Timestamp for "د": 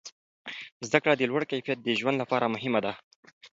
1.17-1.21, 1.83-1.89